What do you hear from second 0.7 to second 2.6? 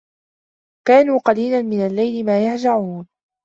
كانوا قَليلًا مِنَ اللَّيلِ ما